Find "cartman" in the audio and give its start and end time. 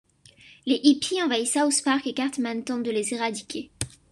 2.15-2.63